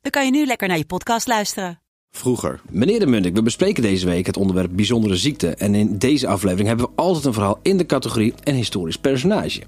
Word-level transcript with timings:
dan 0.00 0.10
kan 0.10 0.24
je 0.24 0.30
nu 0.30 0.46
lekker 0.46 0.68
naar 0.68 0.78
je 0.78 0.84
podcast 0.84 1.26
luisteren. 1.26 1.80
Vroeger. 2.10 2.60
Meneer 2.70 2.98
de 2.98 3.06
Munnik, 3.06 3.34
we 3.34 3.42
bespreken 3.42 3.82
deze 3.82 4.06
week 4.06 4.26
het 4.26 4.36
onderwerp 4.36 4.70
bijzondere 4.72 5.16
ziekte. 5.16 5.48
En 5.54 5.74
in 5.74 5.98
deze 5.98 6.26
aflevering 6.26 6.68
hebben 6.68 6.86
we 6.86 6.92
altijd 6.94 7.24
een 7.24 7.32
verhaal 7.32 7.58
in 7.62 7.76
de 7.76 7.86
categorie 7.86 8.34
een 8.44 8.54
historisch 8.54 8.98
personage. 8.98 9.60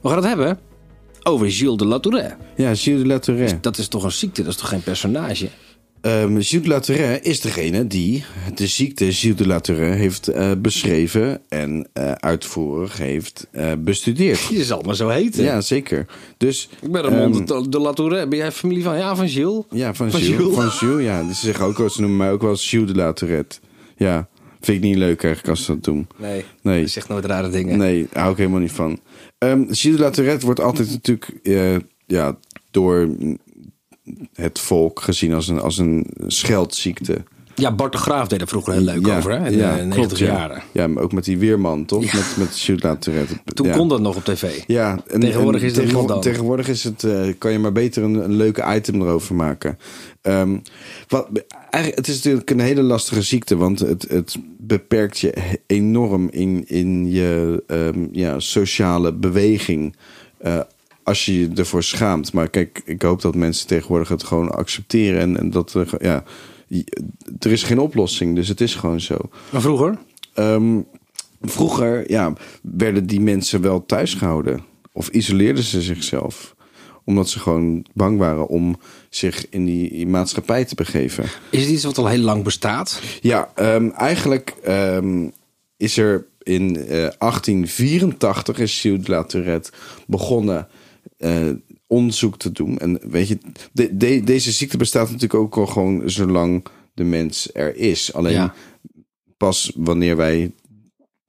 We 0.00 0.08
gaan 0.08 0.16
het 0.16 0.26
hebben 0.26 0.58
over 1.22 1.50
Gilles 1.50 1.76
de 1.76 1.84
Latourette. 1.84 2.36
Ja, 2.56 2.74
Gilles 2.74 3.02
de 3.02 3.06
La 3.06 3.18
Tourette. 3.18 3.60
Dat 3.60 3.78
is 3.78 3.88
toch 3.88 4.02
een 4.02 4.12
ziekte, 4.12 4.42
dat 4.42 4.52
is 4.52 4.58
toch 4.58 4.68
geen 4.68 4.82
personage? 4.82 5.48
Ehm, 6.00 6.40
Gilles 6.40 6.86
de 6.86 7.20
is 7.22 7.40
degene 7.40 7.86
die 7.86 8.24
de 8.54 8.66
ziekte 8.66 9.12
Gilles 9.12 9.36
de 9.36 9.46
La 9.46 9.60
Tourette 9.60 9.98
heeft 9.98 10.28
eh, 10.28 10.50
beschreven 10.58 11.40
en 11.48 11.88
eh, 11.92 12.12
uitvoerig 12.12 12.98
heeft 12.98 13.46
eh, 13.50 13.72
bestudeerd. 13.78 14.40
Je 14.58 14.64
zal 14.64 14.82
maar 14.82 14.94
zo 14.94 15.08
heten. 15.08 15.44
Ja, 15.44 15.60
zeker. 15.60 16.06
Dus, 16.36 16.68
Ik 16.80 16.92
ben 16.92 17.04
ehm, 17.04 17.44
de, 17.44 17.68
de 17.68 17.78
Latourette. 17.78 18.28
Ben 18.28 18.38
jij 18.38 18.52
familie 18.52 18.82
van? 18.82 18.96
Ja, 18.96 19.16
van 19.16 19.28
Gilles. 19.28 19.62
ja, 19.70 19.94
van, 19.94 20.10
Van 20.10 20.20
Gilles. 20.20 20.36
Gilles. 20.36 20.54
Van 20.54 20.70
Gilles, 20.70 21.04
ja. 21.04 21.32
Ze 21.32 21.46
zeggen 21.46 21.64
ook 21.64 21.78
wel, 21.78 21.90
ze 21.90 22.00
noemen 22.00 22.18
mij 22.18 22.32
ook 22.32 22.42
wel 22.42 22.56
Gilles 22.56 22.92
de. 22.92 23.60
Ja, 23.96 24.28
vind 24.60 24.78
ik 24.78 24.84
niet 24.84 24.96
leuk 24.96 25.22
eigenlijk 25.22 25.48
als 25.48 25.64
ze 25.64 25.72
dat 25.72 25.84
doen. 25.84 26.06
Nee, 26.16 26.44
Nee. 26.62 26.80
je 26.80 26.86
zegt 26.86 27.08
nooit 27.08 27.24
rare 27.24 27.50
dingen. 27.50 27.78
Nee, 27.78 28.06
daar 28.10 28.20
hou 28.20 28.32
ik 28.32 28.38
helemaal 28.38 28.60
niet 28.60 28.72
van. 28.72 29.00
Ehm 29.38 29.64
Gilles 29.68 30.14
de 30.14 30.40
wordt 30.40 30.60
altijd 30.60 30.90
natuurlijk 30.90 31.30
eh, 31.42 31.76
ja, 32.06 32.36
door 32.70 33.08
het 34.34 34.58
volk 34.58 35.00
gezien 35.00 35.34
als 35.34 35.48
een, 35.48 35.60
als 35.60 35.78
een 35.78 36.06
scheldziekte. 36.26 37.22
Ja, 37.58 37.72
Bart 37.74 37.92
de 37.92 37.98
Graaf 37.98 38.28
deed 38.28 38.40
er 38.40 38.48
vroeger 38.48 38.72
heel 38.72 38.82
leuk 38.82 39.08
over, 39.08 39.30
hè? 39.30 39.50
In 39.50 39.58
de 39.58 39.64
90 39.64 39.94
klopt, 39.94 40.18
ja. 40.18 40.26
jaren. 40.26 40.62
Ja, 40.72 40.86
maar 40.86 41.02
ook 41.02 41.12
met 41.12 41.24
die 41.24 41.38
weerman, 41.38 41.84
toch? 41.84 42.04
Ja. 42.04 42.10
Met, 42.14 42.36
met 42.36 43.00
Tourette. 43.00 43.34
Toen 43.54 43.66
ja. 43.66 43.76
kon 43.76 43.88
dat 43.88 44.00
nog 44.00 44.16
op 44.16 44.24
tv. 44.24 44.62
Ja, 44.66 44.98
en, 45.06 45.20
Tegenwoordig 45.20 45.62
en 45.62 45.82
is 45.82 45.92
dan. 46.06 46.20
Tegenwoordig 46.20 46.68
is 46.68 46.84
het, 46.84 47.04
eh, 47.04 47.28
kan 47.38 47.52
je 47.52 47.58
maar 47.58 47.72
beter 47.72 48.02
een, 48.02 48.14
een 48.14 48.36
leuke 48.36 48.74
item 48.74 49.02
erover 49.02 49.34
maken. 49.34 49.78
Ehm, 50.22 50.56
wat, 51.08 51.28
eigenlijk, 51.70 52.06
het 52.06 52.08
is 52.08 52.16
natuurlijk 52.16 52.50
een 52.50 52.60
hele 52.60 52.82
lastige 52.82 53.22
ziekte, 53.22 53.56
want 53.56 53.78
het, 53.78 54.06
het 54.08 54.36
beperkt 54.58 55.18
je 55.18 55.34
enorm 55.66 56.28
in, 56.30 56.64
in 56.68 57.10
je 57.10 57.62
ehm, 57.66 58.06
ja, 58.12 58.40
sociale 58.40 59.12
beweging. 59.12 59.96
eh, 60.38 60.60
als 61.08 61.24
je 61.24 61.38
je 61.38 61.50
ervoor 61.54 61.82
schaamt. 61.82 62.32
Maar 62.32 62.48
kijk, 62.48 62.82
ik 62.84 63.02
hoop 63.02 63.20
dat 63.20 63.34
mensen 63.34 63.66
tegenwoordig 63.66 64.08
het 64.08 64.24
gewoon 64.24 64.50
accepteren. 64.50 65.20
En, 65.20 65.38
en 65.38 65.50
dat 65.50 65.74
er, 65.74 65.88
ja, 66.00 66.24
er 67.38 67.50
is 67.50 67.62
geen 67.62 67.78
oplossing, 67.78 68.34
dus 68.34 68.48
het 68.48 68.60
is 68.60 68.74
gewoon 68.74 69.00
zo. 69.00 69.16
Maar 69.50 69.60
vroeger? 69.60 69.98
Ehm, 70.34 70.80
vroeger 71.40 72.10
ja, 72.10 72.32
werden 72.62 73.06
die 73.06 73.20
mensen 73.20 73.60
wel 73.60 73.86
thuis 73.86 74.14
gehouden. 74.14 74.64
Of 74.92 75.08
isoleerden 75.08 75.64
ze 75.64 75.82
zichzelf. 75.82 76.56
Omdat 77.04 77.28
ze 77.28 77.38
gewoon 77.38 77.86
bang 77.94 78.18
waren 78.18 78.48
om 78.48 78.76
zich 79.08 79.48
in 79.50 79.64
die 79.64 80.06
maatschappij 80.06 80.64
te 80.64 80.74
begeven. 80.74 81.24
Is 81.50 81.60
het 81.60 81.70
iets 81.70 81.84
wat 81.84 81.98
al 81.98 82.06
heel 82.06 82.22
lang 82.22 82.44
bestaat? 82.44 83.00
Ja, 83.20 83.50
ehm, 83.54 83.88
eigenlijk 83.88 84.54
ehm, 84.62 85.28
is 85.76 85.96
er 85.96 86.26
in 86.42 86.76
eh, 86.76 87.08
1884 87.18 88.58
is 88.58 88.80
Gilles 88.80 89.04
de 89.04 89.10
La 89.10 89.24
Tourette 89.24 89.70
begonnen 90.06 90.68
eh, 91.18 91.48
onderzoek 91.86 92.38
te 92.38 92.52
doen. 92.52 92.78
En 92.78 92.98
weet 93.10 93.28
je, 93.28 93.38
de, 93.72 93.96
de- 93.96 94.24
deze 94.24 94.52
ziekte 94.52 94.76
bestaat 94.76 95.06
natuurlijk 95.06 95.34
ook 95.34 95.56
al 95.56 95.66
gewoon 95.66 96.10
zolang 96.10 96.64
de 96.94 97.04
mens 97.04 97.50
er 97.52 97.76
is. 97.76 98.12
Alleen 98.14 98.32
Ja. 98.32 98.54
pas 99.36 99.72
wanneer 99.74 100.16
wij 100.16 100.52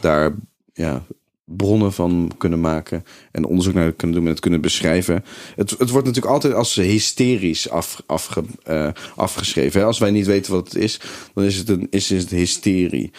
daar 0.00 0.34
ja, 0.72 1.02
bronnen 1.44 1.92
van 1.92 2.30
kunnen 2.38 2.60
maken 2.60 3.04
en 3.32 3.44
onderzoek 3.44 3.74
naar 3.74 3.92
kunnen 3.92 4.16
doen 4.16 4.24
en 4.26 4.30
het 4.32 4.40
kunnen 4.40 4.60
beschrijven. 4.60 5.24
Het, 5.56 5.70
het 5.70 5.90
wordt 5.90 6.06
natuurlijk 6.06 6.34
altijd 6.34 6.54
als 6.54 6.74
hysterisch 6.74 7.70
af, 7.70 8.02
afge, 8.06 8.44
eh, 8.62 8.88
afgeschreven. 9.16 9.80
Hè? 9.80 9.86
Als 9.86 9.98
wij 9.98 10.10
niet 10.10 10.26
weten 10.26 10.52
wat 10.52 10.64
het 10.72 10.82
is, 10.82 11.00
dan 11.34 11.44
is 11.44 11.56
het, 11.56 11.68
een, 11.68 11.86
is 11.90 12.08
het 12.10 12.30
hysterie. 12.30 13.10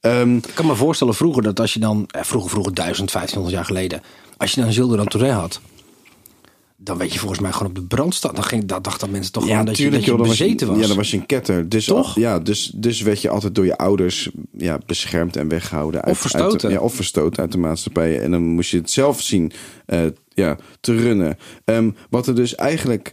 Ehm, 0.00 0.36
Ik 0.36 0.50
kan 0.54 0.66
me 0.66 0.74
voorstellen 0.74 1.14
vroeger 1.14 1.42
dat 1.42 1.60
als 1.60 1.72
je 1.74 1.80
dan, 1.80 2.06
eh, 2.10 2.22
vroeger, 2.22 2.50
vroeger 2.50 2.72
1000, 2.74 3.10
1500 3.10 3.54
jaar 3.54 3.64
geleden, 3.64 4.02
als 4.36 4.52
je 4.52 4.60
dan 4.60 4.72
Gilles 4.72 4.90
de 4.90 4.96
La 4.96 5.04
Tourette 5.04 5.38
had, 5.38 5.60
dan 6.84 6.98
weet 6.98 7.12
je 7.12 7.18
volgens 7.18 7.40
mij 7.40 7.52
gewoon 7.52 7.68
op 7.68 7.74
de 7.74 7.82
brand 7.82 8.14
staan. 8.14 8.34
Dan 8.34 8.44
ging, 8.44 8.64
dat 8.64 8.84
dachten 8.84 9.10
mensen 9.10 9.32
toch 9.32 9.46
gewoon 9.46 9.64
dat 9.64 9.78
je, 9.78 9.90
dat 9.90 10.00
je 10.00 10.06
joh, 10.06 10.18
dan 10.18 10.28
bezeten 10.28 10.66
je, 10.66 10.72
was. 10.72 10.80
Ja, 10.80 10.86
dan 10.86 10.96
was 10.96 11.10
je 11.10 11.16
een 11.16 11.26
ketter. 11.26 11.68
Dus, 11.68 11.84
Toch? 11.84 12.14
Ja, 12.14 12.38
dus, 12.38 12.72
dus 12.74 13.00
werd 13.00 13.22
je 13.22 13.28
altijd 13.28 13.54
door 13.54 13.64
je 13.64 13.76
ouders 13.76 14.30
ja, 14.56 14.78
beschermd 14.86 15.36
en 15.36 15.48
weggehouden. 15.48 16.02
Uit, 16.02 16.18
verstoten. 16.18 16.50
Uit, 16.50 16.60
de- 16.60 16.68
ja, 16.68 16.80
of 16.80 16.94
verstoten 16.94 17.42
uit 17.42 17.52
de 17.52 17.58
maatschappij. 17.58 18.20
En 18.20 18.30
dan 18.30 18.42
moest 18.42 18.70
je 18.70 18.76
het 18.76 18.90
zelf 18.90 19.20
zien 19.20 19.52
eh, 19.86 20.00
ja, 20.28 20.58
te 20.80 20.96
runnen. 20.96 21.38
Ehm, 21.64 21.90
wat 22.10 22.26
er 22.26 22.34
dus 22.34 22.54
eigenlijk... 22.54 23.12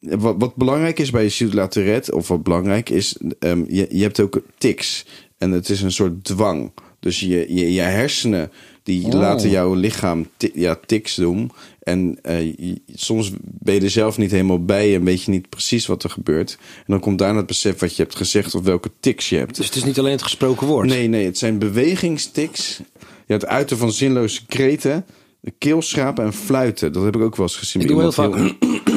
Wat, 0.00 0.34
wat 0.38 0.54
belangrijk 0.54 0.98
is 0.98 1.10
bij 1.10 1.30
Gilles 1.30 1.54
La 1.54 1.66
Tourette, 1.68 2.14
of 2.14 2.28
wat 2.28 2.42
belangrijk 2.42 2.90
is, 2.90 3.16
ehm, 3.38 3.64
je, 3.68 3.86
je 3.90 4.02
hebt 4.02 4.20
ook 4.20 4.40
tics. 4.58 5.06
En 5.38 5.50
het 5.50 5.68
is 5.68 5.82
een 5.82 5.92
soort 5.92 6.24
dwang. 6.24 6.72
Dus 7.00 7.20
je, 7.20 7.54
je, 7.54 7.72
je 7.72 7.80
hersenen, 7.80 8.50
die 8.88 9.04
Oh. 9.06 9.12
laten 9.12 9.50
jouw 9.50 9.74
lichaam 9.74 10.26
ja, 10.54 10.78
tics 10.86 11.14
doen. 11.14 11.50
En 11.82 12.18
eh, 12.22 12.54
soms 12.94 13.30
ben 13.42 13.74
je 13.74 13.80
er 13.80 13.90
zelf 13.90 14.18
niet 14.18 14.30
helemaal 14.30 14.64
bij 14.64 14.94
en 14.94 15.04
weet 15.04 15.22
je 15.22 15.30
niet 15.30 15.48
precies 15.48 15.86
wat 15.86 16.04
er 16.04 16.10
gebeurt. 16.10 16.56
En 16.76 16.84
dan 16.86 17.00
komt 17.00 17.18
daarna 17.18 17.36
het 17.38 17.46
besef 17.46 17.78
wat 17.78 17.96
je 17.96 18.02
hebt 18.02 18.16
gezegd 18.16 18.54
of 18.54 18.62
welke 18.64 18.90
tics 19.00 19.28
je 19.28 19.36
hebt. 19.36 19.56
Dus 19.56 19.66
het 19.66 19.76
is 19.76 19.84
niet 19.84 19.98
alleen 19.98 20.12
het 20.12 20.22
gesproken 20.22 20.66
woord. 20.66 20.88
Nee, 20.88 21.08
nee, 21.08 21.24
het 21.24 21.38
zijn 21.38 21.58
bewegingstics. 21.58 22.80
Ja, 23.26 23.34
het 23.34 23.46
uiten 23.46 23.78
van 23.78 23.92
zinloze 23.92 24.46
kreten, 24.46 25.04
de 25.40 25.52
keelschrapen 25.58 26.24
en 26.24 26.32
fluiten. 26.32 26.92
Dat 26.92 27.04
heb 27.04 27.16
ik 27.16 27.22
ook 27.22 27.36
wel 27.36 27.46
eens 27.46 27.56
gezien. 27.56 27.82
Ik 27.82 27.88
doe 27.88 28.00
heel 28.00 28.12
vaak. 28.12 28.34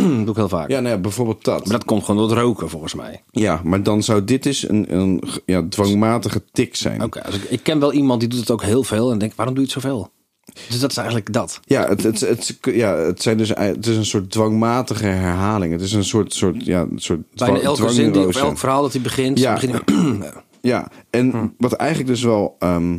doe 0.26 0.30
ik 0.30 0.36
heel 0.36 0.50
vaak. 0.50 0.70
Ja, 0.70 0.80
nou 0.80 0.96
ja, 0.96 1.02
bijvoorbeeld 1.02 1.44
dat. 1.44 1.64
Maar 1.64 1.78
dat 1.78 1.86
komt 1.86 2.04
gewoon 2.04 2.22
door 2.22 2.30
het 2.30 2.40
roken 2.46 2.70
volgens 2.70 2.94
mij. 2.94 3.24
Ja, 3.32 3.62
maar 3.64 3.84
dan 3.84 4.04
zou 4.04 4.24
dit 4.24 4.44
dus 4.44 4.70
een, 4.70 4.96
een 4.96 5.24
ja, 5.46 5.64
dwangmatige 5.70 6.44
tik 6.52 6.76
zijn. 6.76 7.04
Oké, 7.04 7.24
als 7.24 7.36
ik, 7.36 7.44
ik 7.44 7.64
ken 7.64 7.80
wel 7.80 7.94
iemand 7.94 8.20
die 8.20 8.30
doet 8.30 8.40
het 8.40 8.52
ook 8.52 8.64
heel 8.64 8.84
veel 8.84 9.12
en 9.12 9.18
denk, 9.18 9.34
waarom 9.36 9.56
doe 9.56 9.64
je 9.66 9.72
het 9.74 9.82
zoveel? 9.82 10.10
Dus 10.68 10.80
dat 10.80 10.92
is 10.92 10.98
eigenlijk 10.98 11.34
dat. 11.34 11.60
Ja, 11.66 11.88
het, 11.88 12.04
het, 12.04 12.20
het, 12.20 12.58
ja, 12.62 12.96
het, 12.96 13.22
zijn 13.22 13.38
dus, 13.38 13.50
het 13.50 13.88
is 13.88 13.98
een 13.98 14.06
soort 14.06 14.32
dwangmatige 14.32 15.06
herhaling. 15.06 15.72
Het 15.74 15.82
is 15.82 15.94
een 15.94 16.04
soort, 16.04 16.34
soort, 16.34 16.66
ja, 16.66 16.82
een 16.82 17.00
soort 17.00 17.20
Bijna 17.36 17.60
elke 17.60 17.90
zin, 17.90 18.12
die, 18.12 18.28
of 18.28 18.36
elk 18.36 18.58
verhaal 18.58 18.82
dat 18.82 18.94
hij 18.94 19.02
begint, 19.02 19.40
Ja. 19.40 19.54
begint 19.54 19.82
Ja, 20.62 20.92
en 21.10 21.32
Hm. 21.32 21.48
wat 21.58 21.74
eigenlijk 21.74 22.10
dus 22.10 22.24
wel... 22.24 22.56
ehm 22.60 22.98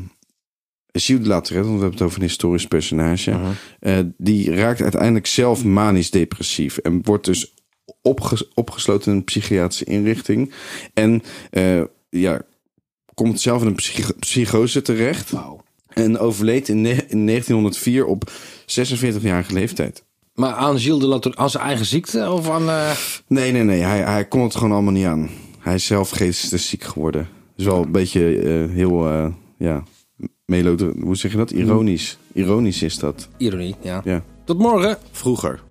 Gilles 0.93 1.23
de 1.23 1.29
La 1.29 1.41
Tourette, 1.41 1.69
want 1.71 1.81
we 1.81 1.87
hebben 1.87 1.91
het 1.99 2.03
over 2.03 2.17
een 2.23 2.29
historisch 2.29 2.67
personage... 2.67 3.31
Mhm. 3.31 3.51
eh, 3.81 3.99
die 4.19 4.55
raakt 4.55 4.83
uiteindelijk 4.83 5.27
zelf 5.27 5.65
manisch 5.65 6.11
depressief... 6.11 6.77
en 6.79 7.01
wordt 7.05 7.25
dus 7.25 7.55
opges- 8.03 8.49
opgesloten 8.55 9.11
in 9.13 9.17
een 9.19 9.25
psychiatrische 9.25 9.85
inrichting. 9.85 10.53
En 10.95 11.23
eh, 11.51 11.81
ja, 12.11 12.43
komt 13.15 13.41
zelf 13.41 13.61
in 13.61 13.67
een 13.67 13.75
psych- 13.75 14.19
psychose 14.19 14.83
terecht... 14.83 15.33
En 15.89 16.19
overleed 16.19 16.69
in, 16.69 16.81
ne- 16.81 17.05
in 17.09 17.27
1904 17.27 18.05
op 18.07 18.31
46-jarige 18.67 19.53
leeftijd. 19.53 20.05
Maar 20.35 20.53
aan 20.53 20.79
Gilles 20.79 21.01
de 21.01 21.07
Latour, 21.07 21.37
aan 21.37 21.51
zijn 21.51 21.65
eigen 21.65 21.87
ziekte 21.87 22.31
of 22.31 22.51
aan... 22.51 22.69
eh, 22.69 22.91
Nee, 23.27 23.53
nee, 23.53 23.63
nee. 23.63 23.81
Hij, 23.81 24.01
hij 24.01 24.25
kon 24.29 24.43
het 24.43 24.55
gewoon 24.55 24.73
allemaal 24.73 24.93
niet 24.93 25.07
aan. 25.07 25.31
Hij 25.59 25.75
is 25.75 25.87
zelf 25.87 26.11
geestesziek 26.11 26.83
geworden. 26.85 27.29
Dus 27.57 27.65
wel 27.67 27.83
een 27.83 27.93
beetje 27.93 28.21
heel, 28.73 29.07
ja, 29.59 29.85
melodra- 30.47 30.93
Hoe 31.01 31.17
zeg 31.17 31.31
je 31.31 31.37
dat? 31.37 31.51
Ironisch. 31.51 32.19
Ironisch 32.33 32.83
is 32.83 32.99
dat. 32.99 33.29
ironie, 33.37 33.75
ja. 33.83 34.01
Ja. 34.05 34.23
Tot 34.45 34.59
morgen. 34.59 34.99
Vroeger. 35.11 35.63